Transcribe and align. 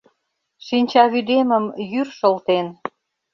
Шинчавÿдемым 0.65 1.65
йÿр 1.91 2.07
шылтен. 2.17 2.67